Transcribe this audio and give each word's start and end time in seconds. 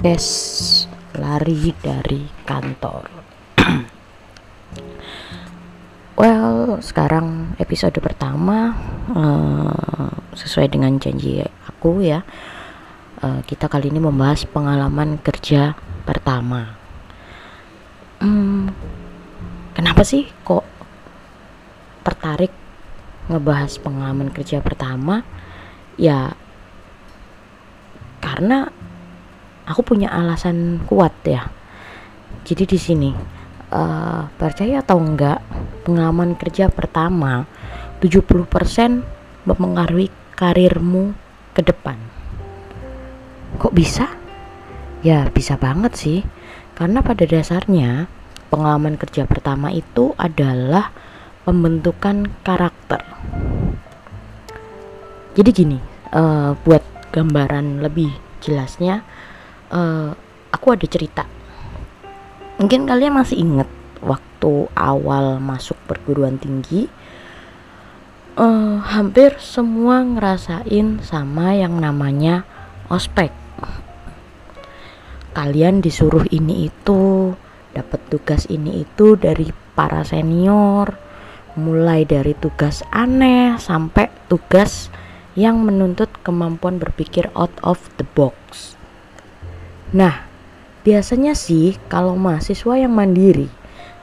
podcast 0.00 0.88
lari 1.20 1.76
dari 1.76 2.24
kantor. 2.48 3.04
well, 6.16 6.80
sekarang 6.80 7.52
episode 7.60 8.00
pertama 8.00 8.72
uh, 9.12 10.08
sesuai 10.32 10.72
dengan 10.72 10.96
janji 10.96 11.44
aku 11.68 12.00
ya. 12.00 12.24
Uh, 13.20 13.44
kita 13.44 13.68
kali 13.68 13.92
ini 13.92 14.00
membahas 14.00 14.48
pengalaman 14.48 15.20
kerja 15.20 15.76
pertama. 16.08 16.80
Hmm, 18.24 18.72
kenapa 19.76 20.00
sih 20.00 20.24
kok 20.48 20.64
tertarik 22.08 22.56
ngebahas 23.28 23.76
pengalaman 23.76 24.32
kerja 24.32 24.64
pertama? 24.64 25.28
Ya 26.00 26.32
karena 28.24 28.79
aku 29.70 29.86
punya 29.86 30.10
alasan 30.10 30.82
kuat 30.90 31.14
ya. 31.22 31.46
Jadi 32.42 32.66
di 32.66 32.78
sini 32.82 33.10
uh, 33.70 34.26
percaya 34.34 34.82
atau 34.82 34.98
enggak 34.98 35.38
pengalaman 35.86 36.34
kerja 36.34 36.66
pertama 36.66 37.46
70% 38.02 39.46
mempengaruhi 39.46 40.10
karirmu 40.34 41.14
ke 41.54 41.62
depan. 41.62 41.96
Kok 43.62 43.74
bisa? 43.74 44.10
Ya 45.06 45.30
bisa 45.30 45.54
banget 45.54 45.94
sih. 45.94 46.20
Karena 46.74 47.04
pada 47.04 47.22
dasarnya 47.28 48.08
pengalaman 48.50 48.98
kerja 48.98 49.28
pertama 49.28 49.70
itu 49.70 50.16
adalah 50.16 50.90
pembentukan 51.44 52.28
karakter. 52.42 53.04
Jadi 55.36 55.50
gini 55.54 55.78
uh, 56.10 56.56
buat 56.66 56.82
gambaran 57.14 57.84
lebih 57.84 58.10
jelasnya 58.40 59.04
uh, 59.70 60.12
aku 60.50 60.66
ada 60.74 60.86
cerita. 60.86 61.24
Mungkin 62.60 62.84
kalian 62.84 63.16
masih 63.16 63.40
inget 63.40 63.70
waktu 64.04 64.68
awal 64.76 65.40
masuk 65.40 65.76
perguruan 65.88 66.36
tinggi 66.36 66.88
uh, 68.36 68.80
hampir 68.84 69.36
semua 69.40 70.04
ngerasain 70.04 71.00
sama 71.00 71.56
yang 71.56 71.80
namanya 71.80 72.44
ospek. 72.92 73.32
Kalian 75.30 75.78
disuruh 75.80 76.26
ini 76.34 76.68
itu 76.68 77.32
dapat 77.70 78.02
tugas 78.10 78.50
ini 78.50 78.82
itu 78.82 79.14
dari 79.14 79.54
para 79.78 80.02
senior 80.02 80.98
mulai 81.54 82.02
dari 82.02 82.34
tugas 82.34 82.82
aneh 82.90 83.54
sampai 83.58 84.10
tugas 84.26 84.90
yang 85.38 85.62
menuntut 85.62 86.10
kemampuan 86.26 86.82
berpikir 86.82 87.30
out 87.38 87.54
of 87.62 87.78
the 87.94 88.06
box 88.18 88.74
Nah, 89.90 90.22
biasanya 90.86 91.34
sih 91.34 91.74
kalau 91.90 92.14
mahasiswa 92.14 92.78
yang 92.78 92.94
mandiri, 92.94 93.50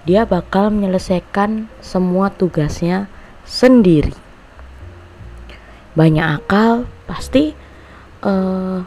dia 0.03 0.27
bakal 0.27 0.67
menyelesaikan 0.67 1.71
semua 1.79 2.27
tugasnya 2.27 3.07
sendiri. 3.47 4.11
Banyak 5.95 6.27
akal, 6.43 6.91
pasti 7.07 7.55
uh, 8.23 8.83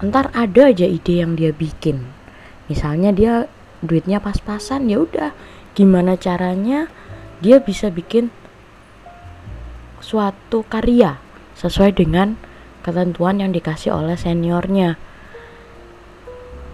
ntar 0.00 0.32
ada 0.32 0.72
aja 0.72 0.88
ide 0.88 1.20
yang 1.20 1.36
dia 1.36 1.52
bikin. 1.52 2.08
Misalnya 2.72 3.12
dia 3.12 3.34
duitnya 3.84 4.16
pas-pasan, 4.24 4.88
ya 4.88 5.04
udah 5.04 5.36
gimana 5.76 6.16
caranya 6.16 6.88
dia 7.44 7.60
bisa 7.60 7.92
bikin 7.92 8.32
suatu 10.00 10.64
karya 10.64 11.20
sesuai 11.60 12.00
dengan 12.00 12.40
ketentuan 12.80 13.40
yang 13.44 13.52
dikasih 13.52 13.92
oleh 13.92 14.16
seniornya 14.16 14.96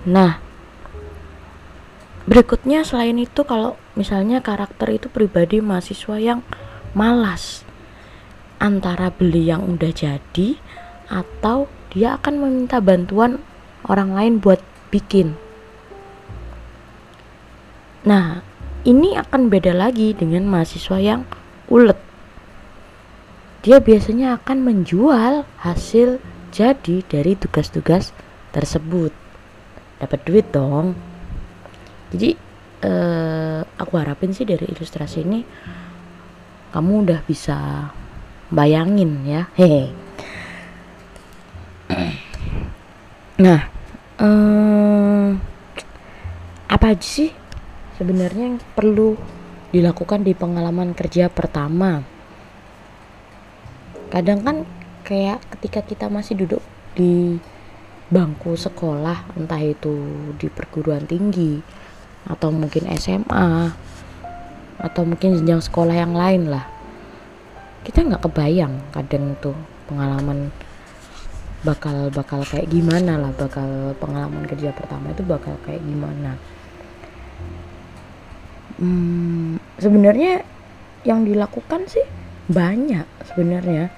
Nah, 0.06 0.38
berikutnya 2.30 2.86
selain 2.86 3.18
itu 3.18 3.42
kalau 3.42 3.74
misalnya 3.98 4.38
karakter 4.38 4.94
itu 4.94 5.10
pribadi 5.10 5.58
mahasiswa 5.58 6.14
yang 6.22 6.46
malas 6.94 7.66
antara 8.62 9.10
beli 9.10 9.50
yang 9.50 9.66
udah 9.66 9.90
jadi 9.90 10.54
atau 11.10 11.66
dia 11.90 12.14
akan 12.22 12.38
meminta 12.38 12.78
bantuan 12.78 13.42
orang 13.90 14.14
lain 14.14 14.34
buat 14.38 14.62
bikin. 14.94 15.34
Nah, 18.06 18.46
ini 18.86 19.18
akan 19.18 19.50
beda 19.50 19.74
lagi 19.74 20.14
dengan 20.14 20.46
mahasiswa 20.46 21.02
yang 21.02 21.26
ulet. 21.66 21.98
Dia 23.66 23.82
biasanya 23.82 24.38
akan 24.38 24.62
menjual 24.62 25.42
hasil 25.66 26.22
jadi 26.54 27.02
dari 27.10 27.34
tugas-tugas 27.34 28.14
tersebut 28.54 29.25
dapat 29.96 30.20
duit 30.28 30.46
dong. 30.52 30.96
Jadi 32.12 32.36
uh, 32.84 33.60
aku 33.76 33.92
harapin 33.96 34.32
sih 34.32 34.44
dari 34.44 34.68
ilustrasi 34.68 35.24
ini 35.24 35.40
kamu 36.70 37.08
udah 37.08 37.20
bisa 37.24 37.88
bayangin 38.52 39.24
ya. 39.24 39.42
Hehe. 39.56 39.90
Nah 43.36 43.60
um, 44.20 45.36
apa 46.66 46.86
aja 46.92 47.06
sih 47.06 47.30
sebenarnya 47.96 48.52
yang 48.52 48.58
perlu 48.76 49.16
dilakukan 49.72 50.24
di 50.24 50.32
pengalaman 50.36 50.92
kerja 50.92 51.32
pertama? 51.32 52.04
Kadang 54.12 54.40
kan 54.44 54.56
kayak 55.02 55.42
ketika 55.56 55.80
kita 55.82 56.06
masih 56.08 56.38
duduk 56.38 56.62
di 56.96 57.38
bangku 58.06 58.54
sekolah 58.54 59.34
entah 59.34 59.58
itu 59.58 59.94
di 60.38 60.46
perguruan 60.46 61.02
tinggi 61.10 61.58
atau 62.26 62.54
mungkin 62.54 62.86
SMA 62.94 63.74
atau 64.76 65.02
mungkin 65.02 65.34
jenjang 65.40 65.62
sekolah 65.62 65.96
yang 65.96 66.14
lain 66.14 66.52
lah. 66.52 66.66
Kita 67.82 68.02
nggak 68.02 68.22
kebayang 68.26 68.74
kadang 68.94 69.34
tuh 69.38 69.54
pengalaman 69.90 70.50
bakal 71.66 72.12
bakal 72.14 72.46
kayak 72.46 72.70
gimana 72.70 73.18
lah 73.18 73.32
bakal 73.34 73.94
pengalaman 73.98 74.46
kerja 74.46 74.70
pertama 74.70 75.10
itu 75.10 75.26
bakal 75.26 75.54
kayak 75.66 75.82
gimana. 75.82 76.38
Hmm, 78.76 79.56
sebenarnya 79.80 80.44
yang 81.02 81.24
dilakukan 81.24 81.88
sih 81.88 82.04
banyak 82.46 83.06
sebenarnya 83.26 83.90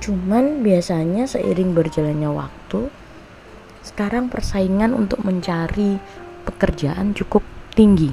Cuman 0.00 0.64
biasanya 0.64 1.28
seiring 1.28 1.76
berjalannya 1.76 2.32
waktu, 2.32 2.88
sekarang 3.84 4.32
persaingan 4.32 4.96
untuk 4.96 5.20
mencari 5.20 6.00
pekerjaan 6.48 7.12
cukup 7.12 7.44
tinggi. 7.76 8.12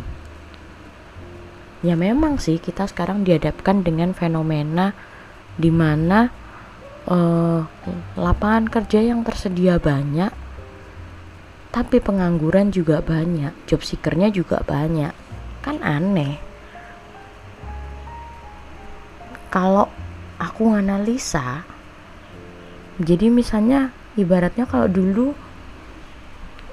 Ya 1.86 1.96
memang 1.96 2.44
sih 2.44 2.60
kita 2.60 2.92
sekarang 2.92 3.24
dihadapkan 3.24 3.88
dengan 3.88 4.12
fenomena 4.12 4.92
di 5.56 5.72
mana 5.72 6.28
uh, 7.08 7.64
lapangan 8.20 8.68
kerja 8.68 9.00
yang 9.00 9.24
tersedia 9.24 9.80
banyak, 9.80 10.34
tapi 11.72 12.04
pengangguran 12.04 12.74
juga 12.74 13.00
banyak, 13.00 13.54
job 13.70 13.80
seekernya 13.86 14.28
juga 14.34 14.60
banyak. 14.66 15.14
Kan 15.64 15.80
aneh. 15.86 16.42
Kalau 19.48 19.88
aku 20.36 20.76
analisa 20.76 21.77
jadi 22.98 23.30
misalnya 23.30 23.94
ibaratnya 24.18 24.66
kalau 24.66 24.90
dulu 24.90 25.38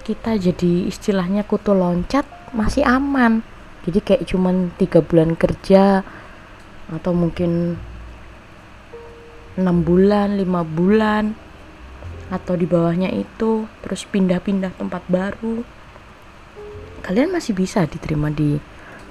kita 0.05 0.37
jadi 0.37 0.89
istilahnya 0.89 1.45
kutu 1.45 1.73
loncat 1.73 2.25
masih 2.53 2.85
aman. 2.85 3.45
Jadi 3.85 4.01
kayak 4.01 4.25
cuman 4.29 4.73
tiga 4.81 5.05
bulan 5.05 5.37
kerja 5.37 6.01
atau 6.89 7.13
mungkin 7.13 7.77
enam 9.57 9.77
bulan 9.85 10.37
lima 10.37 10.65
bulan 10.65 11.37
atau 12.33 12.57
di 12.57 12.65
bawahnya 12.65 13.13
itu 13.13 13.69
terus 13.85 14.09
pindah-pindah 14.09 14.73
tempat 14.77 15.05
baru. 15.09 15.61
Kalian 17.05 17.37
masih 17.37 17.53
bisa 17.53 17.85
diterima 17.85 18.33
di 18.33 18.57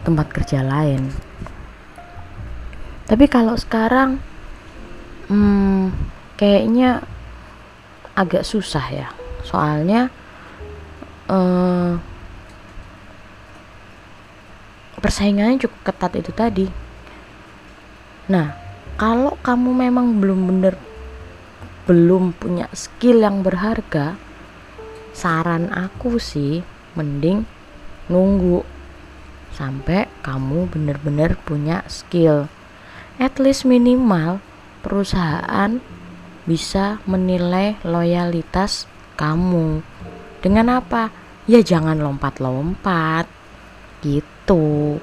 tempat 0.01 0.33
kerja 0.33 0.65
lain. 0.65 1.13
Tapi 3.05 3.25
kalau 3.29 3.53
sekarang 3.53 4.17
hmm, 5.29 6.12
kayaknya 6.43 6.99
agak 8.19 8.43
susah 8.43 8.83
ya. 8.91 9.07
Soalnya 9.47 10.11
uh, 11.31 11.95
persaingannya 14.99 15.63
cukup 15.63 15.79
ketat 15.87 16.19
itu 16.19 16.31
tadi. 16.35 16.67
Nah 18.27 18.59
kalau 18.99 19.39
kamu 19.39 19.87
memang 19.87 20.19
belum 20.19 20.39
bener 20.51 20.75
belum 21.87 22.35
punya 22.35 22.67
skill 22.75 23.23
yang 23.23 23.39
berharga 23.39 24.19
saran 25.15 25.71
aku 25.71 26.19
sih 26.19 26.63
mending 26.95 27.47
nunggu 28.11 28.67
sampai 29.55 30.11
kamu 30.27 30.67
bener-bener 30.67 31.39
punya 31.39 31.87
skill. 31.87 32.51
At 33.15 33.39
least 33.39 33.63
minimal 33.63 34.43
perusahaan 34.83 35.79
bisa 36.43 36.99
menilai 37.07 37.79
loyalitas 37.87 38.85
kamu. 39.15 39.79
Dengan 40.43 40.83
apa? 40.83 41.11
Ya 41.47 41.63
jangan 41.63 41.99
lompat-lompat. 41.99 43.27
Gitu. 44.03 44.99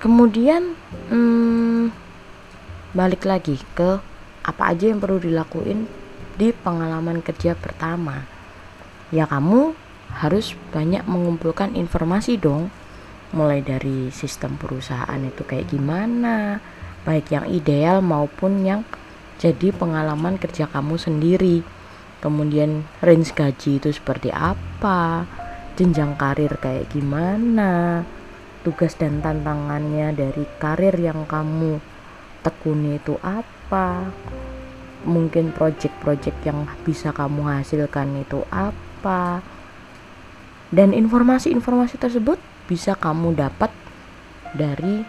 Kemudian 0.00 0.74
hmm, 1.12 1.94
balik 2.96 3.22
lagi 3.28 3.60
ke 3.76 4.02
apa 4.42 4.74
aja 4.74 4.90
yang 4.90 4.98
perlu 4.98 5.22
dilakuin 5.22 5.86
di 6.34 6.50
pengalaman 6.50 7.22
kerja 7.22 7.54
pertama. 7.54 8.26
Ya 9.14 9.28
kamu 9.28 9.76
harus 10.16 10.58
banyak 10.74 11.04
mengumpulkan 11.06 11.76
informasi 11.76 12.40
dong. 12.40 12.72
Mulai 13.32 13.64
dari 13.64 14.12
sistem 14.12 14.60
perusahaan 14.60 15.20
itu 15.24 15.44
kayak 15.44 15.72
gimana 15.72 16.60
baik 17.02 17.34
yang 17.34 17.46
ideal 17.50 17.98
maupun 18.02 18.62
yang 18.62 18.80
jadi 19.42 19.74
pengalaman 19.74 20.38
kerja 20.38 20.70
kamu 20.70 20.94
sendiri. 20.98 21.66
Kemudian 22.22 22.86
range 23.02 23.34
gaji 23.34 23.82
itu 23.82 23.90
seperti 23.90 24.30
apa? 24.30 25.26
Jenjang 25.74 26.14
karir 26.14 26.54
kayak 26.62 26.94
gimana? 26.94 28.06
Tugas 28.62 28.94
dan 28.94 29.18
tantangannya 29.18 30.14
dari 30.14 30.46
karir 30.62 30.94
yang 30.94 31.26
kamu 31.26 31.82
tekuni 32.46 33.02
itu 33.02 33.18
apa? 33.18 34.06
Mungkin 35.02 35.50
project-project 35.50 36.38
yang 36.46 36.70
bisa 36.86 37.10
kamu 37.10 37.42
hasilkan 37.58 38.22
itu 38.22 38.46
apa? 38.54 39.42
Dan 40.70 40.94
informasi-informasi 40.94 41.98
tersebut 41.98 42.38
bisa 42.70 42.94
kamu 42.94 43.34
dapat 43.34 43.74
dari 44.54 45.02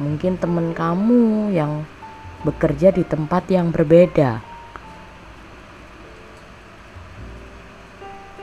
mungkin 0.00 0.40
teman 0.40 0.72
kamu 0.72 1.52
yang 1.52 1.84
bekerja 2.42 2.90
di 2.90 3.04
tempat 3.04 3.46
yang 3.52 3.68
berbeda 3.68 4.40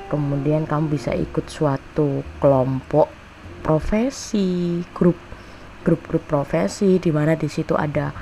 kemudian 0.08 0.64
kamu 0.70 0.94
bisa 0.94 1.12
ikut 1.18 1.50
suatu 1.50 2.24
kelompok 2.40 3.10
profesi 3.66 4.80
grup 4.96 5.18
grup-grup 5.84 6.24
profesi 6.24 7.02
di 7.02 7.12
mana 7.12 7.36
di 7.36 7.50
situ 7.52 7.76
ada 7.76 8.14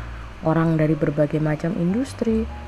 orang 0.48 0.80
dari 0.80 0.96
berbagai 0.96 1.38
macam 1.44 1.76
industri 1.78 2.66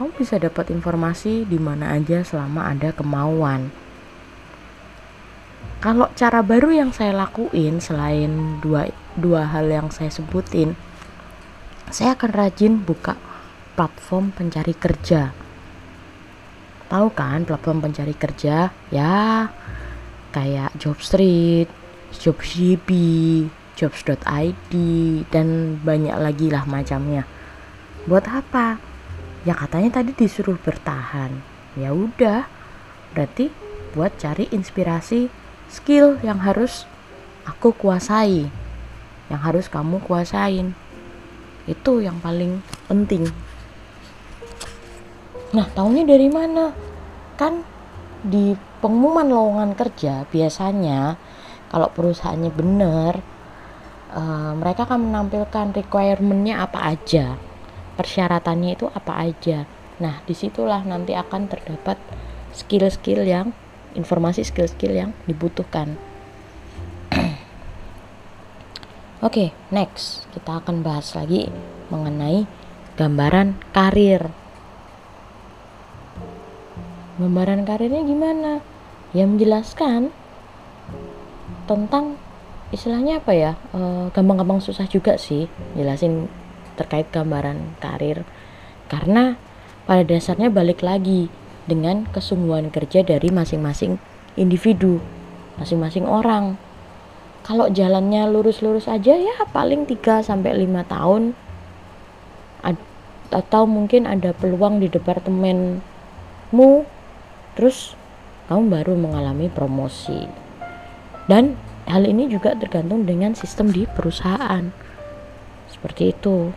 kamu 0.00 0.16
bisa 0.16 0.40
dapat 0.40 0.72
informasi 0.72 1.44
di 1.44 1.60
mana 1.60 1.92
aja 1.92 2.24
selama 2.24 2.72
ada 2.72 2.88
kemauan. 2.88 3.68
Kalau 5.84 6.08
cara 6.16 6.40
baru 6.40 6.72
yang 6.72 6.88
saya 6.88 7.12
lakuin 7.12 7.84
selain 7.84 8.64
dua 8.64 8.88
dua 9.16 9.48
hal 9.48 9.66
yang 9.70 9.88
saya 9.88 10.12
sebutin, 10.12 10.74
saya 11.90 12.14
akan 12.14 12.30
rajin 12.30 12.78
buka 12.78 13.18
platform 13.74 14.34
pencari 14.34 14.74
kerja. 14.76 15.32
Tahu 16.90 17.08
kan 17.14 17.46
platform 17.46 17.86
pencari 17.86 18.14
kerja? 18.18 18.74
Ya, 18.90 19.50
kayak 20.34 20.74
Jobstreet, 20.78 21.70
Jobsdb, 22.14 22.90
Jobs.id 23.78 24.74
dan 25.30 25.78
banyak 25.80 26.16
lagi 26.18 26.50
lah 26.50 26.66
macamnya. 26.66 27.22
Buat 28.10 28.26
apa? 28.26 28.90
ya 29.40 29.56
katanya 29.56 30.00
tadi 30.00 30.12
disuruh 30.12 30.60
bertahan 30.60 31.32
ya 31.72 31.96
udah 31.96 32.44
berarti 33.16 33.48
buat 33.96 34.12
cari 34.20 34.46
inspirasi 34.52 35.32
skill 35.72 36.20
yang 36.20 36.44
harus 36.44 36.84
aku 37.48 37.72
kuasai 37.72 38.52
yang 39.30 39.40
harus 39.40 39.70
kamu 39.70 40.02
kuasain. 40.04 40.74
Itu 41.64 42.02
yang 42.02 42.18
paling 42.18 42.60
penting. 42.90 43.30
Nah 45.54 45.66
tahunya 45.70 46.04
dari 46.04 46.26
mana? 46.26 46.74
Kan 47.38 47.64
di 48.20 48.52
pengumuman 48.84 49.24
lowongan 49.30 49.72
kerja 49.72 50.28
biasanya 50.28 51.16
kalau 51.72 51.88
perusahaannya 51.88 52.52
benar 52.52 53.24
uh, 54.12 54.52
mereka 54.52 54.84
akan 54.84 55.08
menampilkan 55.08 55.72
requirementnya 55.72 56.60
apa 56.60 56.84
aja 56.84 57.40
persyaratannya 57.96 58.76
itu 58.76 58.88
apa 58.92 59.12
aja. 59.20 59.68
Nah 60.00 60.24
di 60.24 60.32
situlah 60.32 60.80
nanti 60.84 61.12
akan 61.12 61.48
terdapat 61.48 62.00
skill-skill 62.56 63.28
yang 63.28 63.52
informasi 63.92 64.40
skill-skill 64.40 64.96
yang 64.96 65.10
dibutuhkan 65.28 66.00
Oke, 69.20 69.52
okay, 69.52 69.58
next 69.68 70.24
kita 70.32 70.64
akan 70.64 70.80
bahas 70.80 71.12
lagi 71.12 71.52
mengenai 71.92 72.48
gambaran 72.96 73.52
karir. 73.68 74.32
Gambaran 77.20 77.68
karirnya 77.68 78.00
gimana? 78.00 78.64
Ya 79.12 79.28
menjelaskan 79.28 80.08
tentang 81.68 82.16
istilahnya 82.72 83.20
apa 83.20 83.36
ya? 83.36 83.52
Eh, 83.76 84.08
gampang-gampang 84.16 84.64
susah 84.64 84.88
juga 84.88 85.20
sih 85.20 85.52
jelasin 85.76 86.24
terkait 86.80 87.12
gambaran 87.12 87.76
karir 87.76 88.24
karena 88.88 89.36
pada 89.84 90.00
dasarnya 90.00 90.48
balik 90.48 90.80
lagi 90.80 91.28
dengan 91.68 92.08
kesungguhan 92.08 92.72
kerja 92.72 93.04
dari 93.04 93.28
masing-masing 93.28 94.00
individu 94.40 95.04
masing-masing 95.60 96.08
orang 96.08 96.56
kalau 97.40 97.72
jalannya 97.72 98.28
lurus-lurus 98.28 98.84
aja 98.86 99.16
ya 99.16 99.36
paling 99.50 99.88
3 99.88 100.20
sampai 100.20 100.54
5 100.66 100.84
tahun. 100.86 101.22
Atau 103.30 103.62
mungkin 103.70 104.10
ada 104.10 104.34
peluang 104.34 104.82
di 104.82 104.90
departemenmu. 104.90 106.70
Terus 107.54 107.94
kamu 108.50 108.62
baru 108.66 108.98
mengalami 108.98 109.46
promosi. 109.46 110.26
Dan 111.30 111.54
hal 111.86 112.10
ini 112.10 112.26
juga 112.26 112.58
tergantung 112.58 113.06
dengan 113.06 113.38
sistem 113.38 113.70
di 113.70 113.86
perusahaan. 113.86 114.74
Seperti 115.70 116.10
itu. 116.10 116.50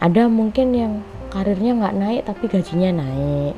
Ada 0.00 0.26
mungkin 0.32 0.72
yang 0.72 0.92
karirnya 1.28 1.76
nggak 1.76 1.96
naik 2.00 2.22
tapi 2.24 2.44
gajinya 2.48 3.04
naik. 3.04 3.54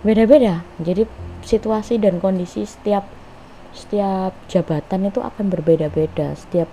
Beda-beda. 0.00 0.64
Jadi 0.80 1.04
situasi 1.44 2.00
dan 2.00 2.24
kondisi 2.24 2.64
setiap 2.64 3.17
setiap 3.78 4.34
jabatan 4.50 5.06
itu 5.06 5.22
akan 5.22 5.46
berbeda-beda. 5.46 6.34
Setiap 6.34 6.66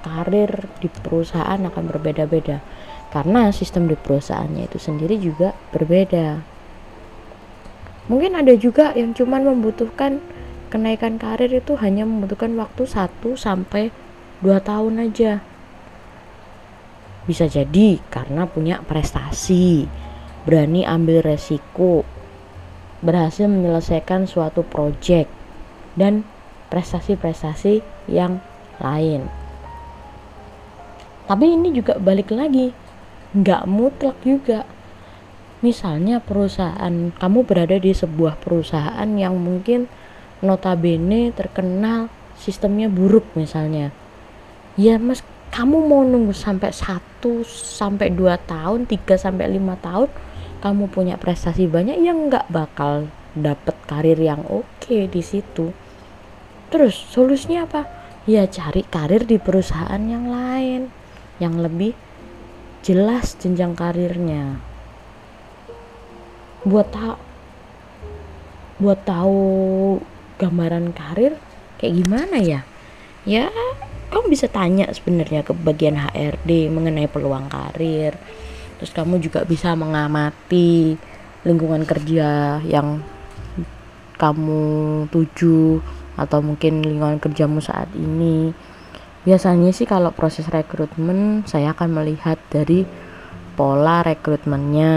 karir 0.00 0.66
di 0.80 0.88
perusahaan 0.88 1.60
akan 1.60 1.84
berbeda-beda. 1.92 2.64
Karena 3.12 3.52
sistem 3.52 3.88
di 3.88 3.96
perusahaannya 3.96 4.64
itu 4.68 4.80
sendiri 4.80 5.20
juga 5.20 5.52
berbeda. 5.70 6.40
Mungkin 8.08 8.40
ada 8.40 8.56
juga 8.56 8.96
yang 8.96 9.12
cuman 9.12 9.44
membutuhkan 9.44 10.24
kenaikan 10.72 11.20
karir 11.20 11.52
itu 11.52 11.76
hanya 11.76 12.08
membutuhkan 12.08 12.56
waktu 12.56 12.88
1 12.88 13.36
sampai 13.36 13.92
2 14.40 14.56
tahun 14.64 14.94
aja. 15.08 15.44
Bisa 17.28 17.44
jadi 17.44 18.00
karena 18.08 18.48
punya 18.48 18.80
prestasi, 18.80 19.84
berani 20.48 20.88
ambil 20.88 21.20
resiko, 21.20 22.04
berhasil 23.04 23.44
menyelesaikan 23.44 24.24
suatu 24.24 24.64
proyek, 24.64 25.28
dan 25.92 26.24
prestasi-prestasi 26.68 27.80
yang 28.08 28.40
lain. 28.80 29.26
Tapi 31.28 31.44
ini 31.44 31.76
juga 31.76 32.00
balik 32.00 32.32
lagi, 32.32 32.72
nggak 33.36 33.68
mutlak 33.68 34.16
juga. 34.24 34.64
Misalnya 35.60 36.22
perusahaan, 36.22 37.12
kamu 37.18 37.38
berada 37.44 37.76
di 37.76 37.90
sebuah 37.90 38.38
perusahaan 38.38 39.10
yang 39.18 39.36
mungkin 39.36 39.90
notabene 40.40 41.34
terkenal 41.34 42.08
sistemnya 42.38 42.86
buruk 42.86 43.26
misalnya. 43.34 43.90
Ya 44.78 44.96
mas, 44.96 45.26
kamu 45.50 45.90
mau 45.90 46.06
nunggu 46.06 46.30
sampai 46.30 46.70
1 46.70 47.42
sampai 47.50 48.14
2 48.14 48.38
tahun 48.46 48.86
3 48.86 49.18
sampai 49.18 49.58
5 49.58 49.74
tahun 49.80 50.08
kamu 50.58 50.84
punya 50.90 51.14
prestasi 51.18 51.70
banyak 51.70 51.98
yang 52.02 52.30
nggak 52.30 52.50
bakal 52.50 53.10
dapet 53.34 53.74
karir 53.86 54.18
yang 54.18 54.42
oke 54.46 54.66
okay 54.78 55.06
di 55.06 55.22
situ 55.22 55.74
terus 56.68 56.94
solusinya 56.94 57.64
apa? 57.68 57.82
Ya 58.28 58.44
cari 58.44 58.84
karir 58.84 59.24
di 59.24 59.40
perusahaan 59.40 60.00
yang 60.04 60.28
lain 60.28 60.92
yang 61.40 61.56
lebih 61.56 61.96
jelas 62.84 63.36
jenjang 63.40 63.72
karirnya. 63.72 64.60
Buat 66.66 66.88
tahu 66.92 67.16
buat 68.78 69.00
tahu 69.02 69.42
gambaran 70.38 70.94
karir 70.94 71.34
kayak 71.80 71.94
gimana 72.04 72.36
ya? 72.38 72.60
Ya 73.24 73.50
kamu 74.08 74.32
bisa 74.32 74.48
tanya 74.48 74.88
sebenarnya 74.92 75.44
ke 75.44 75.52
bagian 75.52 76.00
HRD 76.00 76.72
mengenai 76.72 77.08
peluang 77.08 77.48
karir. 77.48 78.16
Terus 78.78 78.92
kamu 78.94 79.18
juga 79.20 79.42
bisa 79.44 79.74
mengamati 79.74 80.96
lingkungan 81.42 81.82
kerja 81.84 82.60
yang 82.62 83.02
kamu 84.18 85.06
tuju 85.14 85.78
atau 86.18 86.42
mungkin 86.42 86.82
lingkungan 86.82 87.22
kerjamu 87.22 87.62
saat 87.62 87.88
ini. 87.94 88.50
Biasanya 89.22 89.70
sih 89.70 89.86
kalau 89.86 90.10
proses 90.10 90.50
rekrutmen 90.50 91.46
saya 91.46 91.70
akan 91.72 92.02
melihat 92.02 92.42
dari 92.50 92.82
pola 93.54 94.02
rekrutmennya. 94.02 94.96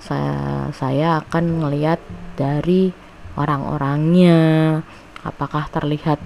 Saya 0.00 0.68
saya 0.72 1.24
akan 1.24 1.64
melihat 1.64 2.00
dari 2.36 2.92
orang-orangnya. 3.36 4.80
Apakah 5.24 5.68
terlihat 5.72 6.20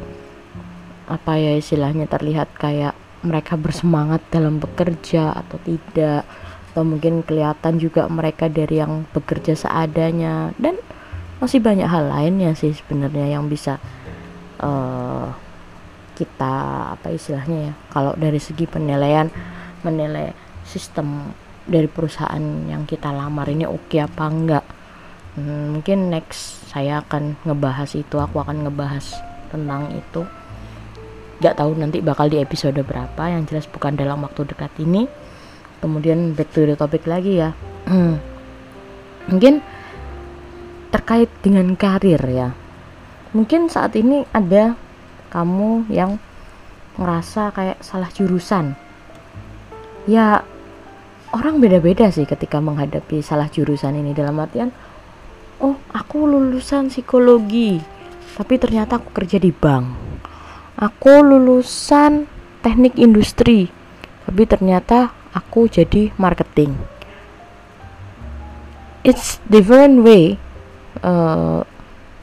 apa 1.08 1.32
ya 1.38 1.54
istilahnya 1.56 2.10
terlihat 2.10 2.52
kayak 2.58 2.92
mereka 3.22 3.54
bersemangat 3.58 4.22
dalam 4.30 4.58
bekerja 4.58 5.34
atau 5.34 5.58
tidak. 5.62 6.26
Atau 6.74 6.82
mungkin 6.84 7.22
kelihatan 7.26 7.80
juga 7.80 8.06
mereka 8.10 8.50
dari 8.50 8.82
yang 8.82 9.06
bekerja 9.14 9.54
seadanya. 9.54 10.52
Dan 10.58 10.78
masih 11.38 11.62
banyak 11.62 11.86
hal 11.86 12.10
lainnya 12.10 12.54
sih 12.58 12.74
sebenarnya 12.74 13.38
yang 13.38 13.46
bisa 13.46 13.78
uh, 14.58 15.30
kita 16.18 16.54
apa 16.98 17.14
istilahnya 17.14 17.70
ya 17.70 17.74
kalau 17.94 18.10
dari 18.18 18.42
segi 18.42 18.66
penilaian 18.66 19.30
menilai 19.86 20.34
sistem 20.66 21.30
dari 21.68 21.84
perusahaan 21.84 22.40
yang 22.64 22.88
kita 22.88 23.12
lamar 23.12 23.44
ini 23.52 23.68
oke 23.68 23.92
okay 23.92 24.00
apa 24.00 24.24
enggak. 24.26 24.64
Hmm, 25.36 25.78
mungkin 25.78 26.10
next 26.10 26.72
saya 26.72 27.04
akan 27.04 27.36
ngebahas 27.44 27.92
itu 27.94 28.16
aku 28.16 28.40
akan 28.40 28.66
ngebahas 28.66 29.04
tentang 29.52 29.92
itu. 29.92 30.24
Nggak 31.38 31.54
tahu 31.54 31.70
nanti 31.78 32.02
bakal 32.02 32.26
di 32.26 32.40
episode 32.40 32.80
berapa 32.82 33.22
yang 33.30 33.46
jelas 33.46 33.68
bukan 33.68 33.94
dalam 33.94 34.24
waktu 34.24 34.48
dekat 34.48 34.72
ini. 34.80 35.06
Kemudian 35.78 36.34
back 36.34 36.50
to 36.50 36.66
the 36.66 36.74
topic 36.74 37.06
lagi 37.06 37.38
ya. 37.38 37.54
Mungkin 39.30 39.62
terkait 40.88 41.28
dengan 41.44 41.76
karir 41.76 42.20
ya. 42.28 42.52
Mungkin 43.36 43.68
saat 43.68 43.92
ini 43.96 44.24
ada 44.32 44.72
kamu 45.28 45.92
yang 45.92 46.16
ngerasa 46.96 47.52
kayak 47.52 47.78
salah 47.84 48.08
jurusan. 48.08 48.74
Ya 50.08 50.42
orang 51.36 51.60
beda-beda 51.60 52.08
sih 52.08 52.24
ketika 52.24 52.58
menghadapi 52.58 53.20
salah 53.20 53.52
jurusan 53.52 54.00
ini. 54.00 54.16
Dalam 54.16 54.40
artian 54.40 54.72
oh 55.60 55.76
aku 55.92 56.24
lulusan 56.24 56.88
psikologi 56.88 57.78
tapi 58.34 58.56
ternyata 58.56 58.96
aku 58.96 59.12
kerja 59.12 59.36
di 59.36 59.52
bank. 59.52 59.86
Aku 60.78 61.20
lulusan 61.20 62.24
teknik 62.64 62.96
industri 62.96 63.68
tapi 64.24 64.42
ternyata 64.48 65.12
aku 65.36 65.68
jadi 65.68 66.10
marketing. 66.16 66.72
It's 69.04 69.38
different 69.46 70.02
way 70.02 70.40
uh, 71.02 71.62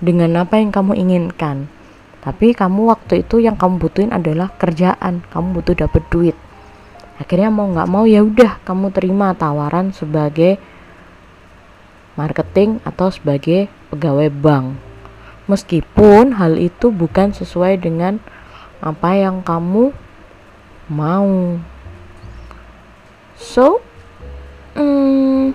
dengan 0.04 0.44
apa 0.44 0.60
yang 0.60 0.72
kamu 0.72 0.98
inginkan. 0.98 1.68
Tapi 2.26 2.58
kamu 2.58 2.90
waktu 2.90 3.22
itu 3.22 3.38
yang 3.38 3.54
kamu 3.54 3.78
butuhin 3.78 4.10
adalah 4.10 4.50
kerjaan. 4.58 5.22
Kamu 5.30 5.62
butuh 5.62 5.78
dapet 5.78 6.02
duit. 6.10 6.38
Akhirnya 7.16 7.54
mau 7.54 7.70
nggak 7.70 7.88
mau 7.88 8.04
ya 8.04 8.26
udah 8.26 8.60
kamu 8.66 8.92
terima 8.92 9.32
tawaran 9.38 9.96
sebagai 9.96 10.60
marketing 12.20 12.84
atau 12.84 13.14
sebagai 13.14 13.72
pegawai 13.94 14.28
bank. 14.34 14.76
Meskipun 15.46 16.42
hal 16.42 16.58
itu 16.58 16.90
bukan 16.90 17.30
sesuai 17.32 17.78
dengan 17.78 18.18
apa 18.82 19.16
yang 19.16 19.46
kamu 19.46 19.94
mau. 20.90 21.62
So 23.38 23.80
hmm, 24.74 25.54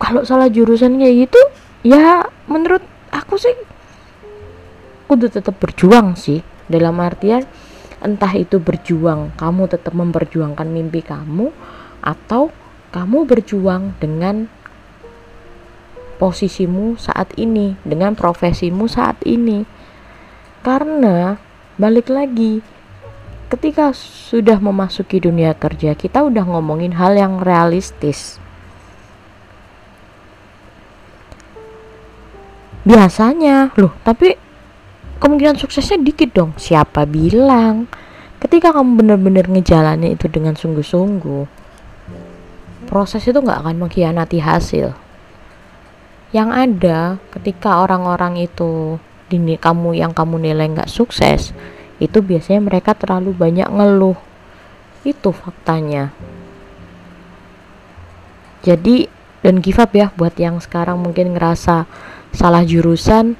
kalau 0.00 0.24
salah 0.24 0.48
jurusan 0.48 0.96
kayak 0.96 1.28
gitu 1.28 1.40
ya 1.84 2.26
menurut 2.48 2.82
aku 3.12 3.36
sih 3.36 3.54
kudu 5.06 5.30
tetap 5.30 5.60
berjuang 5.60 6.16
sih. 6.18 6.40
Dalam 6.64 6.96
artian 6.96 7.44
entah 8.00 8.32
itu 8.32 8.56
berjuang 8.56 9.36
kamu 9.36 9.68
tetap 9.68 9.92
memperjuangkan 9.92 10.64
mimpi 10.64 11.04
kamu 11.04 11.52
atau 12.00 12.48
kamu 12.88 13.28
berjuang 13.28 13.92
dengan 14.00 14.48
posisimu 16.16 16.96
saat 16.96 17.36
ini 17.36 17.76
dengan 17.84 18.16
profesimu 18.16 18.88
saat 18.88 19.20
ini. 19.28 19.68
Karena 20.64 21.36
balik 21.76 22.08
lagi 22.08 22.64
ketika 23.52 23.92
sudah 23.94 24.56
memasuki 24.56 25.20
dunia 25.20 25.52
kerja 25.52 25.92
kita 25.92 26.24
udah 26.24 26.48
ngomongin 26.48 26.96
hal 26.96 27.12
yang 27.12 27.44
realistis 27.44 28.40
biasanya 32.84 33.72
loh 33.80 33.96
tapi 34.04 34.36
kemungkinan 35.24 35.56
suksesnya 35.56 36.04
dikit 36.04 36.36
dong. 36.36 36.52
Siapa 36.60 37.08
bilang? 37.08 37.88
Ketika 38.44 38.76
kamu 38.76 39.00
benar-benar 39.00 39.48
ngejalanin 39.48 40.20
itu 40.20 40.28
dengan 40.28 40.52
sungguh-sungguh 40.52 41.64
proses 42.84 43.24
itu 43.24 43.40
nggak 43.40 43.64
akan 43.64 43.76
mengkhianati 43.80 44.38
hasil. 44.44 44.92
Yang 46.36 46.50
ada 46.52 46.98
ketika 47.32 47.80
orang-orang 47.80 48.44
itu 48.44 49.00
dini 49.32 49.56
kamu 49.56 49.96
yang 49.96 50.12
kamu 50.12 50.36
nilai 50.44 50.68
nggak 50.68 50.92
sukses 50.92 51.56
itu 51.96 52.20
biasanya 52.20 52.60
mereka 52.60 52.92
terlalu 52.92 53.32
banyak 53.32 53.66
ngeluh. 53.66 54.18
Itu 55.08 55.32
faktanya. 55.32 56.12
Jadi 58.60 59.08
dan 59.40 59.60
give 59.60 59.80
up 59.80 59.92
ya 59.92 60.12
buat 60.16 60.36
yang 60.36 60.60
sekarang 60.60 61.00
mungkin 61.00 61.36
ngerasa 61.36 61.84
salah 62.34 62.66
jurusan 62.66 63.38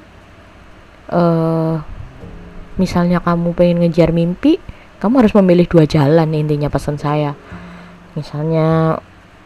uh, 1.11 1.83
misalnya 2.79 3.19
kamu 3.19 3.51
pengen 3.53 3.85
ngejar 3.85 4.15
mimpi 4.15 4.57
kamu 5.05 5.21
harus 5.21 5.37
memilih 5.37 5.69
dua 5.69 5.83
jalan 5.85 6.33
intinya 6.33 6.71
pesan 6.71 6.97
saya. 6.97 7.35
Misalnya 8.17 8.97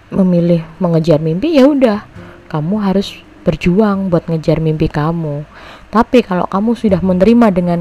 memilih 0.08 0.64
mengejar 0.78 1.20
mimpi 1.20 1.58
ya 1.58 1.68
udah 1.68 2.06
kamu 2.48 2.80
harus 2.80 3.18
berjuang 3.44 4.08
buat 4.08 4.30
ngejar 4.30 4.62
mimpi 4.62 4.88
kamu. 4.88 5.44
Tapi 5.90 6.22
kalau 6.22 6.46
kamu 6.48 6.78
sudah 6.78 7.02
menerima 7.02 7.48
dengan 7.52 7.80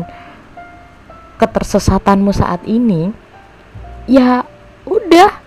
ketersesatanmu 1.38 2.34
saat 2.34 2.64
ini 2.66 3.14
ya 4.10 4.42
udah 4.82 5.38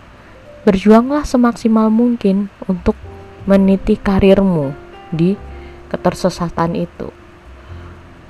berjuanglah 0.63 1.25
semaksimal 1.25 1.89
mungkin 1.89 2.53
untuk 2.69 2.95
meniti 3.49 3.97
karirmu 3.97 4.71
di 5.09 5.35
ketersesatan 5.91 6.79
itu. 6.79 7.11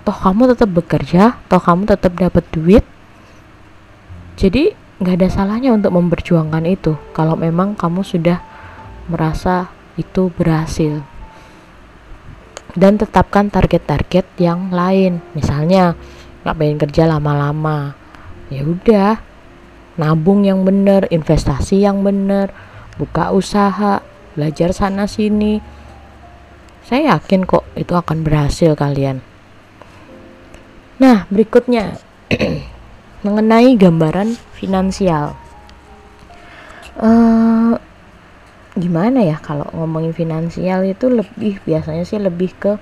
Toh 0.02 0.18
kamu 0.18 0.58
tetap 0.58 0.74
bekerja 0.74 1.38
toh 1.46 1.62
kamu 1.62 1.86
tetap 1.86 2.18
dapat 2.18 2.42
duit. 2.50 2.82
Jadi 4.34 4.74
nggak 4.98 5.16
ada 5.22 5.30
salahnya 5.30 5.70
untuk 5.78 5.94
memperjuangkan 5.94 6.66
itu 6.66 6.98
kalau 7.14 7.38
memang 7.38 7.78
kamu 7.78 8.02
sudah 8.02 8.42
merasa 9.06 9.70
itu 9.94 10.34
berhasil. 10.34 11.06
Dan 12.74 12.98
tetapkan 12.98 13.52
target-target 13.52 14.26
yang 14.42 14.74
lain. 14.74 15.22
Misalnya 15.38 15.94
nggak 16.42 16.58
pengen 16.58 16.78
kerja 16.82 17.04
lama-lama. 17.06 17.94
Ya 18.50 18.66
udah 18.66 19.22
nabung 20.02 20.48
yang 20.48 20.64
bener 20.66 21.06
investasi 21.12 21.84
yang 21.84 22.02
bener 22.02 22.50
buka 22.96 23.30
usaha 23.36 24.00
belajar 24.34 24.72
sana 24.72 25.06
sini 25.06 25.60
saya 26.92 27.16
yakin 27.16 27.48
kok 27.48 27.64
itu 27.80 27.96
akan 27.96 28.28
berhasil 28.28 28.76
kalian. 28.76 29.24
Nah 31.00 31.24
berikutnya. 31.32 31.96
Mengenai 33.24 33.80
gambaran 33.80 34.36
finansial. 34.60 35.40
Uh, 37.00 37.80
gimana 38.76 39.24
ya 39.24 39.40
kalau 39.40 39.72
ngomongin 39.72 40.12
finansial 40.12 40.84
itu 40.84 41.08
lebih 41.08 41.64
biasanya 41.64 42.04
sih 42.04 42.20
lebih 42.20 42.52
ke 42.60 42.76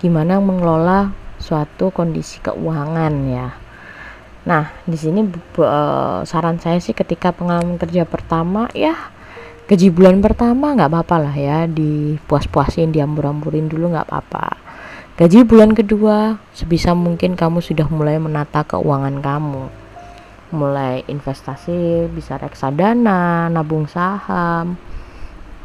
gimana 0.00 0.40
mengelola 0.40 1.12
suatu 1.36 1.92
kondisi 1.92 2.40
keuangan 2.40 3.12
ya. 3.28 3.52
Nah 4.48 4.72
di 4.88 4.96
sini 4.96 5.28
uh, 5.60 6.24
saran 6.24 6.56
saya 6.56 6.80
sih 6.80 6.96
ketika 6.96 7.36
pengalaman 7.36 7.76
kerja 7.76 8.08
pertama 8.08 8.72
ya 8.72 8.96
gaji 9.70 9.88
bulan 9.94 10.18
pertama 10.18 10.74
nggak 10.74 10.90
apa-apa 10.90 11.16
lah 11.28 11.34
ya 11.36 11.58
dipuas-puasin 11.70 12.90
diambur-amburin 12.90 13.70
dulu 13.70 13.94
nggak 13.94 14.06
apa-apa. 14.10 14.46
Gaji 15.12 15.44
bulan 15.44 15.76
kedua 15.76 16.40
sebisa 16.56 16.96
mungkin 16.96 17.36
kamu 17.36 17.60
sudah 17.60 17.86
mulai 17.86 18.16
menata 18.18 18.64
keuangan 18.64 19.22
kamu. 19.22 19.64
Mulai 20.52 21.06
investasi 21.06 22.08
bisa 22.12 22.36
reksadana 22.40 23.46
nabung 23.52 23.86
saham 23.86 24.76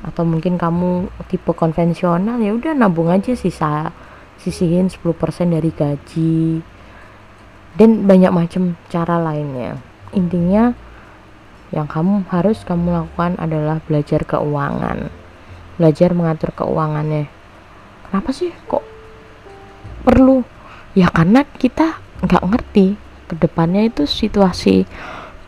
atau 0.05 0.23
mungkin 0.23 0.61
kamu 0.61 1.09
tipe 1.25 1.51
konvensional 1.57 2.37
ya 2.37 2.53
udah 2.53 2.77
nabung 2.77 3.09
aja 3.09 3.33
sisa 3.33 3.89
sisihin 4.37 4.93
10% 4.93 5.09
dari 5.49 5.71
gaji. 5.73 6.61
Dan 7.77 8.05
banyak 8.05 8.33
macam 8.33 8.77
cara 8.89 9.17
lainnya. 9.21 9.77
Intinya 10.13 10.73
yang 11.71 11.87
kamu 11.87 12.23
harus 12.31 12.63
kamu 12.63 12.95
lakukan 12.95 13.35
adalah 13.39 13.83
belajar 13.83 14.23
keuangan. 14.23 15.11
Belajar 15.75 16.15
mengatur 16.15 16.55
keuangannya. 16.55 17.27
Kenapa 18.07 18.29
sih 18.31 18.55
kok 18.71 18.83
perlu? 20.07 20.41
Ya 20.95 21.11
karena 21.11 21.43
kita 21.43 21.99
nggak 22.23 22.45
ngerti 22.47 22.97
ke 23.27 23.35
depannya 23.35 23.85
itu 23.85 24.07
situasi 24.07 24.87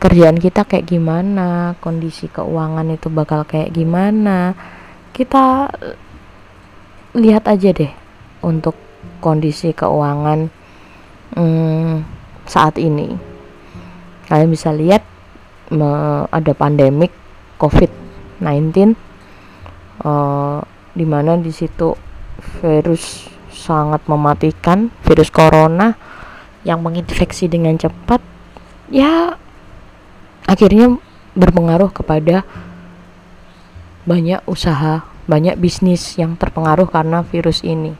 kerjaan 0.00 0.40
kita 0.40 0.64
kayak 0.64 0.88
gimana 0.88 1.76
kondisi 1.80 2.28
keuangan 2.28 2.88
itu 2.92 3.08
bakal 3.08 3.48
kayak 3.48 3.72
gimana. 3.72 4.52
Kita 5.10 5.72
lihat 7.16 7.48
aja 7.50 7.74
deh 7.74 7.90
untuk 8.44 8.76
kondisi 9.18 9.72
keuangan 9.72 10.52
hmm, 11.34 12.04
saat 12.46 12.78
ini. 12.78 13.12
Kalian 14.30 14.50
bisa 14.52 14.70
lihat 14.70 15.02
ada 16.34 16.52
pandemik 16.54 17.14
COVID-19 17.62 18.94
uh, 20.02 20.58
di 20.90 21.06
mana 21.06 21.38
di 21.38 21.54
situ 21.54 21.94
virus 22.58 23.30
sangat 23.54 24.02
mematikan 24.10 24.90
virus 25.06 25.30
corona 25.30 25.94
yang 26.66 26.82
menginfeksi 26.82 27.46
dengan 27.46 27.78
cepat 27.78 28.18
ya 28.90 29.38
akhirnya 30.50 30.98
berpengaruh 31.38 31.94
kepada 31.94 32.42
banyak 34.08 34.40
usaha, 34.48 35.06
banyak 35.30 35.54
bisnis 35.60 36.18
yang 36.18 36.34
terpengaruh 36.34 36.88
karena 36.88 37.22
virus 37.22 37.62
ini. 37.62 37.94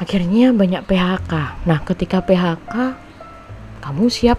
Akhirnya 0.00 0.54
banyak 0.54 0.86
PHK. 0.86 1.32
Nah, 1.68 1.78
ketika 1.84 2.24
PHK, 2.24 2.96
kamu 3.84 4.06
siap 4.08 4.38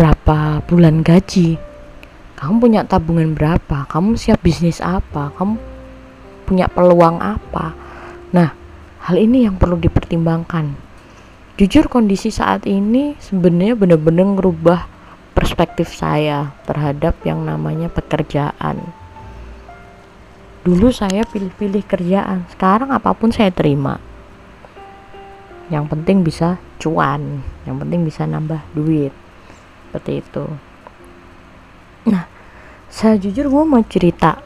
berapa 0.00 0.64
bulan 0.64 1.04
gaji? 1.04 1.60
Kamu 2.40 2.56
punya 2.56 2.88
tabungan 2.88 3.36
berapa? 3.36 3.84
Kamu 3.84 4.16
siap 4.16 4.40
bisnis 4.40 4.80
apa? 4.80 5.28
Kamu 5.36 5.60
punya 6.48 6.72
peluang 6.72 7.20
apa? 7.20 7.76
Nah, 8.32 8.56
hal 9.04 9.20
ini 9.20 9.44
yang 9.44 9.60
perlu 9.60 9.76
dipertimbangkan 9.76 10.88
jujur 11.60 11.92
kondisi 11.92 12.32
saat 12.32 12.64
ini 12.64 13.20
sebenarnya 13.20 13.76
benar-benar 13.76 14.32
ngerubah 14.32 14.80
perspektif 15.36 15.92
saya 15.92 16.56
terhadap 16.64 17.20
yang 17.20 17.44
namanya 17.44 17.92
pekerjaan 17.92 18.80
dulu 20.64 20.88
saya 20.88 21.20
pilih-pilih 21.28 21.84
kerjaan 21.84 22.48
sekarang 22.48 22.88
apa 22.88 23.12
pun 23.12 23.28
saya 23.28 23.52
terima 23.52 24.00
yang 25.68 25.84
penting 25.84 26.24
bisa 26.24 26.56
cuan 26.80 27.44
yang 27.68 27.76
penting 27.76 28.08
bisa 28.08 28.24
nambah 28.24 28.64
duit 28.72 29.12
seperti 29.90 30.22
itu. 30.22 30.46
Nah 32.06 32.30
saya 32.86 33.18
jujur 33.18 33.50
gue 33.50 33.64
mau 33.66 33.82
cerita. 33.82 34.38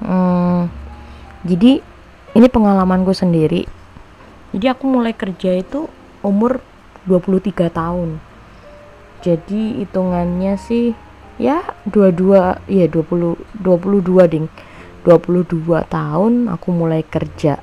Hmm, 0.00 0.72
jadi 1.44 1.84
ini 2.32 2.48
pengalaman 2.48 3.04
gue 3.04 3.12
sendiri. 3.12 3.62
Jadi 4.56 4.66
aku 4.72 4.88
mulai 4.88 5.12
kerja 5.12 5.60
itu 5.60 5.92
umur 6.24 6.64
23 7.04 7.68
tahun. 7.68 8.16
Jadi 9.20 9.84
hitungannya 9.84 10.56
sih 10.56 10.96
ya 11.36 11.60
22 11.84 12.64
ya 12.64 12.86
20 12.88 13.36
22 13.60 14.32
ding. 14.32 14.48
22 15.04 15.84
tahun 15.88 16.32
aku 16.48 16.68
mulai 16.72 17.04
kerja. 17.04 17.60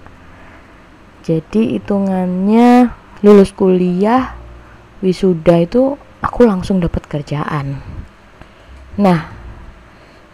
Jadi 1.25 1.81
hitungannya 1.81 2.93
lulus 3.25 3.49
kuliah 3.49 4.37
wisuda 5.01 5.65
itu 5.65 5.97
aku 6.35 6.43
langsung 6.43 6.83
dapat 6.83 7.07
kerjaan. 7.07 7.79
Nah 8.99 9.31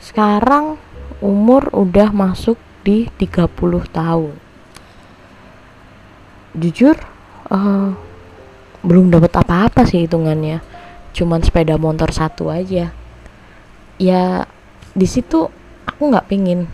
sekarang 0.01 0.81
umur 1.22 1.70
udah 1.77 2.10
masuk 2.10 2.58
di 2.81 3.05
30 3.22 3.46
tahun. 3.93 4.34
Jujur 6.58 6.98
uh, 7.53 7.93
belum 8.81 9.13
dapat 9.13 9.46
apa-apa 9.46 9.86
sih 9.86 10.10
hitungannya. 10.10 10.65
Cuman 11.13 11.46
sepeda 11.46 11.77
motor 11.77 12.10
satu 12.10 12.50
aja. 12.50 12.89
Ya 14.01 14.50
di 14.98 15.05
situ 15.05 15.53
aku 15.85 16.01
nggak 16.09 16.33
pingin 16.33 16.66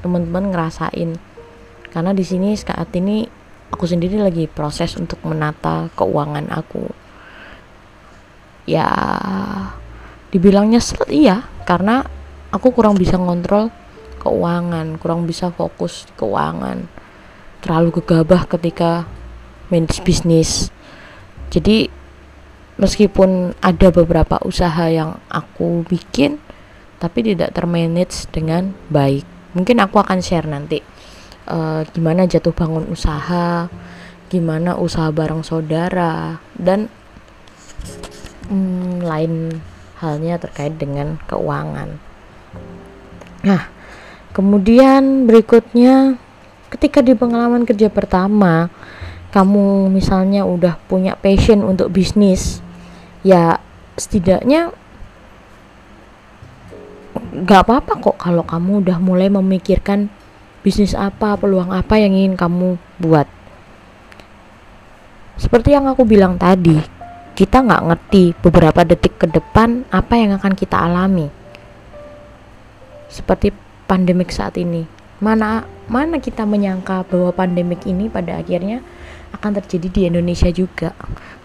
teman-teman 0.00 0.56
ngerasain. 0.56 1.20
Karena 1.92 2.16
di 2.16 2.24
sini 2.24 2.56
saat 2.56 2.88
ini 2.96 3.28
aku 3.68 3.84
sendiri 3.84 4.24
lagi 4.24 4.48
proses 4.48 4.96
untuk 4.96 5.20
menata 5.28 5.92
keuangan 5.92 6.48
aku 6.48 6.99
ya 8.64 8.88
dibilangnya 10.32 10.80
seret 10.82 11.10
iya. 11.12 11.46
Karena 11.64 12.02
aku 12.50 12.74
kurang 12.74 12.98
bisa 12.98 13.14
ngontrol 13.14 13.70
keuangan 14.20 15.00
kurang 15.00 15.24
bisa 15.24 15.48
fokus 15.48 16.04
keuangan. 16.20 16.84
Terlalu 17.64 18.00
gegabah 18.00 18.44
ketika 18.44 19.08
manage 19.72 20.04
bisnis. 20.04 20.68
Jadi 21.48 21.88
meskipun 22.76 23.56
ada 23.60 23.88
beberapa 23.92 24.40
usaha 24.44 24.88
yang 24.88 25.20
aku 25.28 25.84
bikin 25.88 26.40
tapi 27.00 27.32
tidak 27.32 27.56
termanage 27.56 28.28
dengan 28.28 28.76
baik. 28.92 29.24
Mungkin 29.56 29.80
aku 29.82 29.98
akan 29.98 30.20
share 30.20 30.46
nanti 30.46 30.84
uh, 31.50 31.82
gimana 31.90 32.28
jatuh 32.28 32.54
bangun 32.54 32.86
usaha 32.92 33.66
gimana 34.30 34.78
usaha 34.78 35.10
bareng 35.10 35.42
saudara 35.42 36.38
dan 36.54 36.86
hmm, 38.50 39.06
lain 39.06 39.62
halnya 40.02 40.36
terkait 40.36 40.76
dengan 40.76 41.16
keuangan. 41.30 41.96
Nah 43.46 43.62
kemudian 44.34 45.24
berikutnya 45.24 46.18
ketika 46.70 47.02
di 47.02 47.14
pengalaman 47.18 47.66
kerja 47.66 47.90
pertama 47.90 48.70
kamu 49.30 49.90
misalnya 49.90 50.42
udah 50.46 50.78
punya 50.90 51.14
passion 51.18 51.62
untuk 51.62 51.90
bisnis 51.90 52.62
ya 53.22 53.58
setidaknya 53.94 54.74
gak 57.46 57.62
apa-apa 57.66 57.92
kok 57.98 58.16
kalau 58.18 58.42
kamu 58.42 58.82
udah 58.86 58.98
mulai 58.98 59.30
memikirkan 59.30 60.10
bisnis 60.60 60.92
apa 60.98 61.38
peluang 61.38 61.72
apa 61.72 61.96
yang 61.96 62.12
ingin 62.12 62.34
kamu 62.36 62.76
buat. 63.00 63.28
Seperti 65.40 65.72
yang 65.72 65.88
aku 65.88 66.04
bilang 66.04 66.36
tadi 66.36 66.99
kita 67.40 67.64
nggak 67.64 67.84
ngerti 67.88 68.36
beberapa 68.44 68.84
detik 68.84 69.16
ke 69.16 69.24
depan 69.24 69.88
apa 69.88 70.12
yang 70.20 70.36
akan 70.36 70.52
kita 70.52 70.76
alami 70.76 71.32
seperti 73.08 73.56
pandemik 73.88 74.28
saat 74.28 74.60
ini 74.60 74.84
mana 75.24 75.64
mana 75.88 76.20
kita 76.20 76.44
menyangka 76.44 77.08
bahwa 77.08 77.32
pandemik 77.32 77.88
ini 77.88 78.12
pada 78.12 78.36
akhirnya 78.36 78.84
akan 79.34 79.62
terjadi 79.62 79.88
di 79.88 80.00
Indonesia 80.10 80.50
juga. 80.50 80.96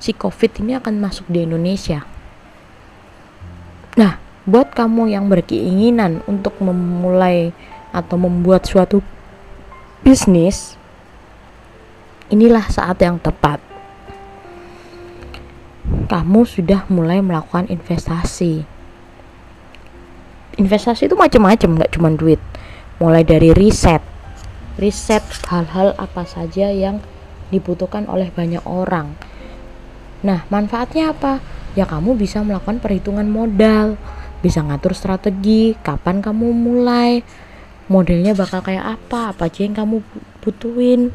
Si 0.02 0.14
COVID 0.14 0.64
ini 0.64 0.78
akan 0.78 0.96
masuk 0.98 1.30
di 1.30 1.46
Indonesia. 1.46 2.02
Nah, 3.96 4.18
buat 4.44 4.74
kamu 4.74 5.14
yang 5.14 5.30
berkeinginan 5.30 6.26
untuk 6.26 6.58
memulai 6.60 7.54
atau 7.96 8.20
membuat 8.20 8.68
suatu 8.68 9.00
bisnis, 10.04 10.76
inilah 12.28 12.68
saat 12.68 13.00
yang 13.00 13.22
tepat. 13.22 13.75
Kamu 15.86 16.46
sudah 16.50 16.90
mulai 16.90 17.22
melakukan 17.22 17.70
investasi. 17.70 18.66
Investasi 20.58 21.06
itu 21.06 21.14
macam-macam, 21.14 21.70
nggak 21.82 21.94
cuma 21.94 22.10
duit. 22.14 22.42
Mulai 22.98 23.28
dari 23.28 23.52
riset, 23.52 24.00
riset 24.80 25.24
hal-hal 25.52 25.92
apa 26.00 26.24
saja 26.24 26.72
yang 26.72 27.04
dibutuhkan 27.52 28.08
oleh 28.08 28.32
banyak 28.32 28.64
orang. 28.64 29.16
Nah, 30.26 30.48
manfaatnya 30.50 31.14
apa? 31.14 31.44
Ya 31.76 31.84
kamu 31.86 32.16
bisa 32.16 32.40
melakukan 32.42 32.80
perhitungan 32.80 33.28
modal, 33.28 34.00
bisa 34.40 34.64
ngatur 34.64 34.96
strategi, 34.96 35.76
kapan 35.84 36.24
kamu 36.24 36.56
mulai, 36.56 37.22
modelnya 37.92 38.32
bakal 38.34 38.64
kayak 38.64 38.98
apa, 38.98 39.36
apa 39.36 39.52
aja 39.52 39.60
yang 39.68 39.76
kamu 39.76 40.02
butuhin. 40.40 41.12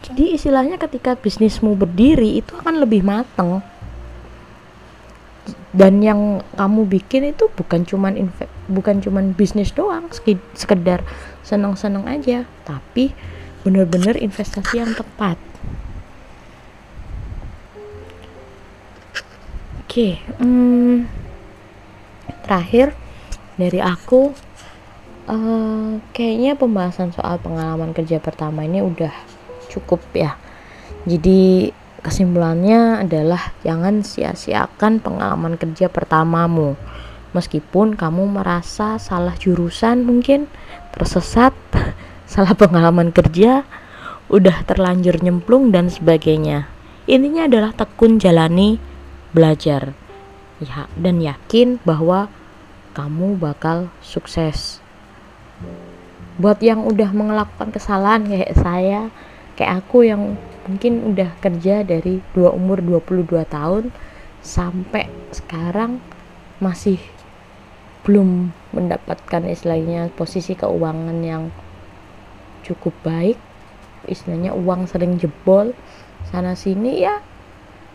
Jadi 0.00 0.36
istilahnya 0.36 0.80
ketika 0.80 1.16
bisnismu 1.16 1.76
berdiri 1.76 2.40
itu 2.40 2.56
akan 2.56 2.80
lebih 2.80 3.04
mateng. 3.04 3.60
Dan 5.70 6.02
yang 6.02 6.42
kamu 6.58 6.90
bikin 6.90 7.30
itu 7.30 7.46
bukan 7.54 7.86
cuman 7.86 8.18
bukan 8.66 8.98
cuman 8.98 9.38
bisnis 9.38 9.70
doang, 9.70 10.10
sekedar 10.58 11.06
seneng-seneng 11.46 12.10
aja, 12.10 12.42
tapi 12.66 13.14
benar-benar 13.62 14.18
investasi 14.18 14.82
yang 14.82 14.92
tepat. 14.98 15.38
Oke 19.90 20.22
okay, 20.22 20.38
hmm, 20.38 21.10
terakhir 22.46 22.94
dari 23.58 23.82
aku 23.82 24.30
uh, 25.26 25.98
kayaknya 26.14 26.54
pembahasan 26.54 27.10
soal 27.10 27.42
pengalaman 27.42 27.90
kerja 27.90 28.22
pertama 28.22 28.62
ini 28.66 28.82
udah 28.82 29.10
cukup 29.66 29.98
ya. 30.14 30.38
Jadi 31.06 31.74
kesimpulannya 32.00 33.04
adalah 33.04 33.52
jangan 33.64 34.00
sia-siakan 34.00 35.00
pengalaman 35.00 35.60
kerja 35.60 35.92
pertamamu. 35.92 36.74
Meskipun 37.30 37.94
kamu 37.94 38.40
merasa 38.40 38.98
salah 38.98 39.38
jurusan 39.38 40.02
mungkin 40.02 40.50
tersesat 40.90 41.54
salah 42.32 42.56
pengalaman 42.58 43.14
kerja, 43.14 43.62
udah 44.30 44.66
terlanjur 44.66 45.20
nyemplung 45.22 45.70
dan 45.70 45.90
sebagainya. 45.90 46.66
intinya 47.10 47.50
adalah 47.50 47.74
tekun 47.74 48.22
jalani 48.22 48.78
belajar. 49.34 49.94
Ya 50.62 50.86
dan 50.94 51.18
yakin 51.18 51.82
bahwa 51.82 52.30
kamu 52.94 53.38
bakal 53.38 53.90
sukses. 54.02 54.78
Buat 56.36 56.62
yang 56.62 56.86
udah 56.86 57.10
melakukan 57.10 57.70
kesalahan 57.74 58.26
kayak 58.26 58.54
saya 58.58 59.00
kayak 59.58 59.84
aku 59.84 60.08
yang 60.08 60.40
mungkin 60.70 61.02
udah 61.10 61.34
kerja 61.42 61.82
dari 61.82 62.22
dua 62.30 62.54
umur 62.54 62.78
22 62.78 63.26
tahun 63.50 63.90
sampai 64.38 65.10
sekarang 65.34 65.98
masih 66.62 67.02
belum 68.06 68.54
mendapatkan 68.70 69.50
istilahnya 69.50 70.14
posisi 70.14 70.54
keuangan 70.54 71.18
yang 71.26 71.50
cukup 72.62 72.94
baik. 73.02 73.36
Istilahnya 74.06 74.54
uang 74.54 74.86
sering 74.86 75.18
jebol. 75.18 75.74
Sana 76.30 76.54
sini 76.54 77.02
ya 77.02 77.18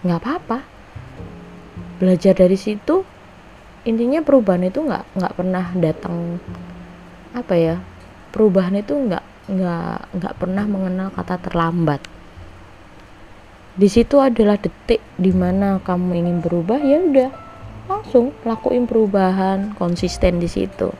nggak 0.03 0.19
apa-apa. 0.19 0.59
Belajar 1.97 2.35
dari 2.35 2.59
situ 2.59 3.07
intinya 3.87 4.19
perubahan 4.19 4.67
itu 4.67 4.83
nggak 4.83 5.05
nggak 5.15 5.33
pernah 5.37 5.65
datang 5.77 6.41
apa 7.37 7.53
ya 7.53 7.75
perubahan 8.33 8.81
itu 8.81 8.97
nggak 8.97 9.21
nggak 9.45 9.97
nggak 10.17 10.33
pernah 10.41 10.65
mengenal 10.65 11.13
kata 11.13 11.37
terlambat 11.37 12.01
di 13.75 13.91
situ 13.91 14.23
adalah 14.23 14.55
detik 14.55 15.03
di 15.19 15.35
mana 15.35 15.83
kamu 15.83 16.23
ingin 16.23 16.37
berubah 16.39 16.79
ya 16.79 17.03
udah 17.03 17.31
langsung 17.91 18.31
lakuin 18.47 18.87
perubahan 18.87 19.75
konsisten 19.75 20.39
di 20.39 20.47
situ. 20.47 20.95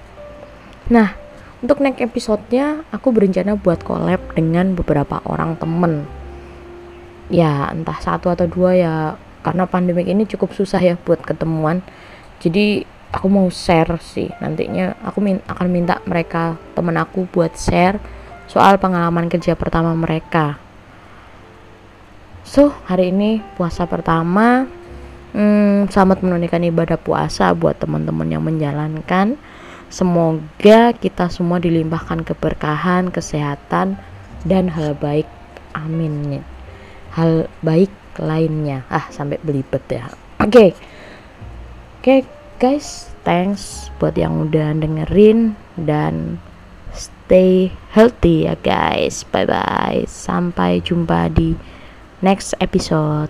Nah 0.92 1.16
untuk 1.64 1.80
next 1.80 2.04
episode-nya 2.04 2.84
aku 2.92 3.16
berencana 3.16 3.56
buat 3.56 3.80
collab 3.80 4.20
dengan 4.36 4.76
beberapa 4.76 5.24
orang 5.24 5.56
temen. 5.56 6.04
Ya 7.32 7.72
entah 7.72 7.98
satu 8.04 8.28
atau 8.28 8.46
dua 8.46 8.76
ya 8.76 8.94
karena 9.40 9.64
pandemik 9.66 10.12
ini 10.12 10.28
cukup 10.28 10.52
susah 10.52 10.84
ya 10.84 11.00
buat 11.00 11.24
ketemuan. 11.24 11.80
Jadi 12.44 12.84
aku 13.16 13.32
mau 13.32 13.48
share 13.48 13.96
sih. 14.04 14.28
Nantinya 14.44 15.00
aku 15.00 15.24
min 15.24 15.40
akan 15.48 15.68
minta 15.72 16.04
mereka 16.04 16.60
temen 16.76 17.00
aku 17.00 17.24
buat 17.32 17.56
share 17.56 18.04
soal 18.52 18.78
pengalaman 18.78 19.32
kerja 19.32 19.56
pertama 19.56 19.96
mereka 19.96 20.60
so 22.56 22.72
hari 22.88 23.12
ini 23.12 23.44
puasa 23.60 23.84
pertama. 23.84 24.64
Hmm, 25.36 25.92
selamat 25.92 26.24
menunaikan 26.24 26.64
ibadah 26.64 26.96
puasa 26.96 27.52
buat 27.52 27.76
teman-teman 27.84 28.32
yang 28.32 28.48
menjalankan. 28.48 29.36
Semoga 29.92 30.96
kita 30.96 31.28
semua 31.28 31.60
dilimpahkan 31.60 32.24
keberkahan 32.24 33.12
kesehatan 33.12 34.00
dan 34.48 34.72
hal 34.72 34.96
baik. 34.96 35.28
Amin. 35.76 36.40
Hal 37.12 37.52
baik 37.60 37.92
lainnya. 38.24 38.88
Ah 38.88 39.12
sampai 39.12 39.36
belibet 39.44 39.84
ya. 39.92 40.08
Oke. 40.40 40.48
Okay. 40.48 40.70
oke 40.72 42.00
okay, 42.00 42.20
guys. 42.56 43.12
Thanks 43.28 43.92
buat 44.00 44.16
yang 44.16 44.48
udah 44.48 44.72
dengerin 44.80 45.60
dan 45.76 46.40
stay 46.96 47.76
healthy 47.92 48.48
ya 48.48 48.56
guys. 48.64 49.28
Bye 49.28 49.44
bye 49.44 50.08
sampai 50.08 50.80
jumpa 50.80 51.28
di 51.36 51.75
next 52.26 52.56
episode 52.60 53.30